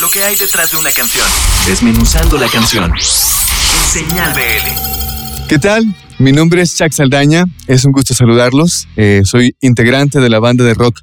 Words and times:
lo 0.00 0.08
que 0.10 0.22
hay 0.22 0.36
detrás 0.36 0.70
de 0.70 0.76
una 0.76 0.92
canción. 0.92 1.26
Desmenuzando 1.66 2.38
la 2.38 2.48
canción. 2.48 2.92
Señal 3.00 4.32
BL. 4.32 5.46
¿Qué 5.48 5.58
tal? 5.58 5.84
Mi 6.18 6.30
nombre 6.30 6.62
es 6.62 6.76
Chuck 6.76 6.92
Saldaña, 6.92 7.44
es 7.66 7.84
un 7.84 7.92
gusto 7.92 8.14
saludarlos. 8.14 8.86
Eh, 8.96 9.22
soy 9.24 9.56
integrante 9.60 10.20
de 10.20 10.28
la 10.28 10.38
banda 10.38 10.64
de 10.64 10.74
rock 10.74 11.00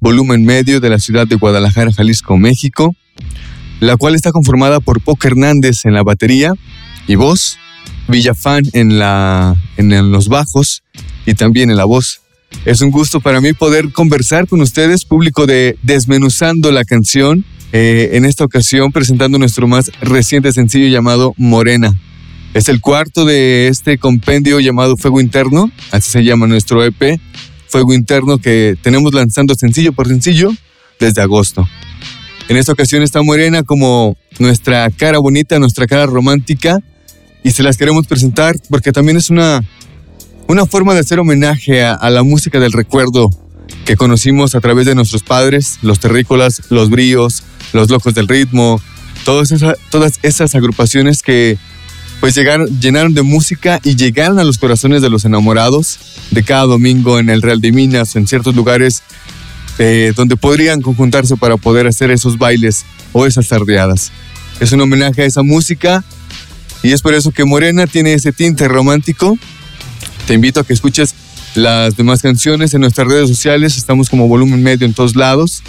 Volumen 0.00 0.44
Medio 0.44 0.80
de 0.80 0.90
la 0.90 0.98
ciudad 0.98 1.26
de 1.26 1.36
Guadalajara, 1.36 1.92
Jalisco, 1.92 2.36
México, 2.36 2.94
la 3.80 3.96
cual 3.96 4.14
está 4.14 4.32
conformada 4.32 4.80
por 4.80 5.00
Poca 5.00 5.28
Hernández 5.28 5.84
en 5.84 5.94
la 5.94 6.02
batería 6.02 6.52
y 7.08 7.14
voz, 7.14 7.58
Villafán 8.06 8.64
en, 8.74 8.98
la, 8.98 9.56
en 9.76 10.12
los 10.12 10.28
bajos 10.28 10.82
y 11.24 11.34
también 11.34 11.70
en 11.70 11.76
la 11.76 11.84
voz. 11.84 12.20
Es 12.64 12.80
un 12.80 12.90
gusto 12.90 13.20
para 13.20 13.40
mí 13.40 13.52
poder 13.54 13.92
conversar 13.92 14.46
con 14.46 14.60
ustedes, 14.60 15.04
público 15.04 15.46
de 15.46 15.78
Desmenuzando 15.82 16.70
la 16.70 16.84
canción, 16.84 17.44
eh, 17.78 18.16
en 18.16 18.24
esta 18.24 18.42
ocasión 18.42 18.90
presentando 18.90 19.38
nuestro 19.38 19.68
más 19.68 19.92
reciente 20.00 20.50
sencillo 20.50 20.88
llamado 20.88 21.34
Morena. 21.36 21.94
Es 22.54 22.70
el 22.70 22.80
cuarto 22.80 23.26
de 23.26 23.68
este 23.68 23.98
compendio 23.98 24.60
llamado 24.60 24.96
Fuego 24.96 25.20
Interno, 25.20 25.70
así 25.90 26.10
se 26.10 26.24
llama 26.24 26.46
nuestro 26.46 26.82
EP, 26.82 27.20
Fuego 27.68 27.92
Interno 27.92 28.38
que 28.38 28.76
tenemos 28.80 29.12
lanzando 29.12 29.54
sencillo 29.54 29.92
por 29.92 30.08
sencillo 30.08 30.54
desde 30.98 31.20
agosto. 31.20 31.68
En 32.48 32.56
esta 32.56 32.72
ocasión 32.72 33.02
está 33.02 33.20
Morena 33.20 33.62
como 33.62 34.16
nuestra 34.38 34.88
cara 34.88 35.18
bonita, 35.18 35.58
nuestra 35.58 35.86
cara 35.86 36.06
romántica, 36.06 36.78
y 37.44 37.50
se 37.50 37.62
las 37.62 37.76
queremos 37.76 38.06
presentar 38.06 38.56
porque 38.70 38.90
también 38.90 39.18
es 39.18 39.28
una 39.28 39.60
una 40.48 40.64
forma 40.64 40.94
de 40.94 41.00
hacer 41.00 41.18
homenaje 41.18 41.84
a, 41.84 42.08
la 42.08 42.22
música 42.22 42.58
del 42.58 42.72
recuerdo 42.72 43.28
que 43.84 43.96
conocimos 43.96 44.54
a 44.54 44.60
través 44.60 44.86
de 44.86 44.94
nuestros 44.94 45.22
padres, 45.22 45.78
los 45.82 46.00
terrícolas, 46.00 46.62
los 46.70 46.90
bríos, 46.90 47.42
los 47.72 47.90
locos 47.90 48.14
del 48.14 48.28
ritmo, 48.28 48.80
todas, 49.24 49.52
todas 49.90 50.18
esas 50.22 50.54
agrupaciones 50.54 51.22
que 51.22 51.58
pues 52.20 52.34
llegaron, 52.34 52.80
llenaron 52.80 53.14
de 53.14 53.22
música 53.22 53.80
y 53.84 53.94
llegaron 53.94 54.38
a 54.38 54.44
los 54.44 54.58
corazones 54.58 55.02
de 55.02 55.10
los 55.10 55.24
enamorados 55.24 55.98
de 56.30 56.42
cada 56.42 56.64
domingo 56.64 57.18
en 57.18 57.28
el 57.28 57.42
Real 57.42 57.60
de 57.60 57.72
Minas 57.72 58.14
o 58.14 58.18
en 58.18 58.26
ciertos 58.26 58.54
lugares 58.56 59.02
eh, 59.78 60.12
donde 60.16 60.36
podrían 60.36 60.80
conjuntarse 60.80 61.36
para 61.36 61.56
poder 61.56 61.86
hacer 61.86 62.10
esos 62.10 62.38
bailes 62.38 62.84
o 63.12 63.26
esas 63.26 63.48
tardeadas. 63.48 64.10
Es 64.60 64.72
un 64.72 64.80
homenaje 64.80 65.22
a 65.22 65.26
esa 65.26 65.42
música 65.42 66.02
y 66.82 66.92
es 66.92 67.02
por 67.02 67.14
eso 67.14 67.30
que 67.32 67.44
Morena 67.44 67.86
tiene 67.86 68.14
ese 68.14 68.32
tinte 68.32 68.66
romántico 68.68 69.38
te 70.26 70.34
invito 70.34 70.58
a 70.58 70.64
que 70.64 70.72
escuches 70.72 71.14
las 71.56 71.96
demás 71.96 72.22
canciones 72.22 72.74
en 72.74 72.82
nuestras 72.82 73.08
redes 73.08 73.28
sociales. 73.28 73.76
Estamos 73.76 74.08
como 74.08 74.28
volumen 74.28 74.62
medio 74.62 74.86
en 74.86 74.94
todos 74.94 75.16
lados. 75.16 75.62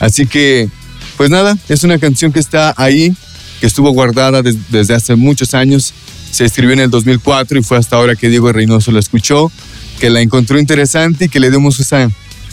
Así 0.00 0.26
que, 0.26 0.68
pues 1.16 1.30
nada, 1.30 1.56
es 1.68 1.84
una 1.84 1.98
canción 1.98 2.32
que 2.32 2.40
está 2.40 2.74
ahí, 2.76 3.14
que 3.60 3.66
estuvo 3.66 3.90
guardada 3.90 4.42
desde 4.42 4.94
hace 4.94 5.14
muchos 5.14 5.54
años. 5.54 5.94
Se 6.30 6.44
escribió 6.44 6.72
en 6.72 6.80
el 6.80 6.90
2004 6.90 7.58
y 7.58 7.62
fue 7.62 7.78
hasta 7.78 7.96
ahora 7.96 8.16
que 8.16 8.28
Diego 8.28 8.52
Reynoso 8.52 8.90
la 8.92 8.98
escuchó, 8.98 9.50
que 10.00 10.10
la 10.10 10.20
encontró 10.20 10.58
interesante 10.58 11.26
y 11.26 11.28
que 11.28 11.40
le 11.40 11.50
dimos 11.50 11.78
esa, 11.80 12.10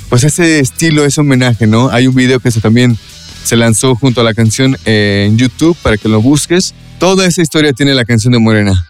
pues 0.10 0.24
ese 0.24 0.60
estilo, 0.60 1.06
ese 1.06 1.22
homenaje, 1.22 1.68
¿no? 1.68 1.90
Hay 1.90 2.08
un 2.08 2.16
video 2.16 2.40
que 2.40 2.52
se 2.52 2.62
también 2.62 2.98
se 3.44 3.58
lanzó 3.58 3.96
junto 3.96 4.22
a 4.22 4.24
la 4.24 4.34
canción 4.34 4.78
en 4.86 5.38
YouTube 5.38 5.78
para 5.82 5.98
que 5.98 6.08
lo 6.08 6.22
busques. 6.22 6.74
Toda 7.00 7.26
esa 7.26 7.42
historia 7.42 7.74
tiene 7.74 7.94
la 7.94 8.06
canción 8.06 8.32
de 8.32 8.40
Morena. 8.40 8.90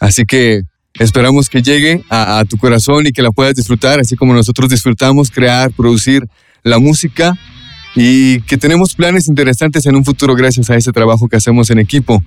Así 0.00 0.24
que 0.24 0.62
Esperamos 0.98 1.48
que 1.48 1.60
llegue 1.60 2.04
a, 2.08 2.44
tu 2.48 2.56
corazón 2.56 3.06
y 3.06 3.12
que 3.12 3.22
la 3.22 3.32
puedas 3.32 3.54
disfrutar, 3.54 3.98
así 3.98 4.14
como 4.14 4.32
nosotros 4.32 4.70
disfrutamos 4.70 5.30
crear, 5.30 5.72
producir 5.72 6.28
la 6.62 6.78
música 6.78 7.36
y 7.96 8.40
que 8.42 8.56
tenemos 8.58 8.94
planes 8.94 9.26
interesantes 9.26 9.86
en 9.86 9.96
un 9.96 10.04
futuro 10.04 10.36
gracias 10.36 10.70
a 10.70 10.76
ese 10.76 10.92
trabajo 10.92 11.28
que 11.28 11.36
hacemos 11.36 11.70
en 11.70 11.80
equipo. 11.80 12.22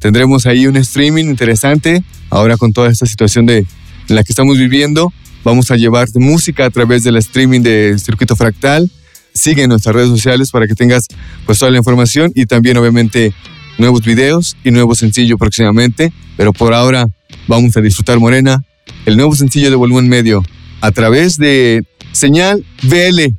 Tendremos 0.00 0.46
ahí 0.46 0.66
un 0.66 0.76
streaming 0.76 1.26
interesante, 1.26 2.02
ahora 2.30 2.56
con 2.56 2.72
toda 2.72 2.88
esta 2.88 3.06
situación 3.06 3.46
de, 3.46 3.58
en 3.58 4.16
la 4.16 4.24
que 4.24 4.32
estamos 4.32 4.58
viviendo. 4.58 5.12
Vamos 5.44 5.70
a 5.70 5.76
llevar 5.76 6.08
música 6.14 6.66
a 6.66 6.70
través 6.70 7.04
del 7.04 7.16
streaming 7.16 7.60
de 7.60 7.96
Circuito 7.98 8.34
Fractal. 8.34 8.90
Sigue 9.34 9.62
en 9.62 9.68
nuestras 9.70 9.94
redes 9.94 10.08
sociales 10.08 10.50
para 10.50 10.66
que 10.66 10.74
tengas 10.74 11.06
pues 11.46 11.58
toda 11.58 11.70
la 11.70 11.78
información 11.78 12.32
y 12.34 12.46
también 12.46 12.76
obviamente 12.76 13.32
nuevos 13.78 14.02
videos 14.02 14.56
y 14.64 14.72
nuevo 14.72 14.94
sencillo 14.96 15.38
próximamente. 15.38 16.12
Pero 16.36 16.52
por 16.52 16.74
ahora 16.74 17.06
vamos 17.50 17.76
a 17.76 17.80
disfrutar 17.80 18.20
Morena, 18.20 18.62
el 19.06 19.16
nuevo 19.16 19.34
sencillo 19.34 19.70
de 19.70 19.76
volumen 19.76 20.08
medio, 20.08 20.40
a 20.80 20.92
través 20.92 21.36
de 21.36 21.82
Señal 22.12 22.64
BL. 22.84 23.34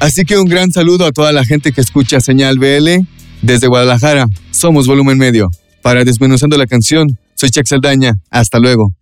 Así 0.00 0.24
que 0.24 0.36
un 0.36 0.48
gran 0.48 0.72
saludo 0.72 1.06
a 1.06 1.12
toda 1.12 1.30
la 1.30 1.44
gente 1.44 1.70
que 1.70 1.80
escucha 1.80 2.20
Señal 2.20 2.58
BL 2.58 3.06
desde 3.40 3.68
Guadalajara. 3.68 4.26
Somos 4.50 4.88
volumen 4.88 5.16
medio. 5.16 5.48
Para 5.80 6.04
desmenuzando 6.04 6.58
la 6.58 6.66
canción, 6.66 7.16
soy 7.36 7.50
Chuck 7.50 7.66
Saldaña. 7.66 8.14
Hasta 8.30 8.58
luego. 8.58 8.94